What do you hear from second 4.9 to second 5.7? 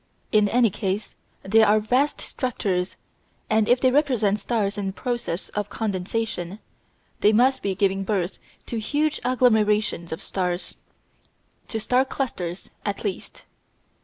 process of